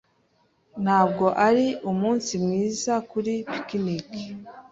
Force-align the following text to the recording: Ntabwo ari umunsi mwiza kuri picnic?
Ntabwo 0.83 1.25
ari 1.47 1.67
umunsi 1.91 2.31
mwiza 2.43 2.93
kuri 3.09 3.33
picnic? 3.51 4.07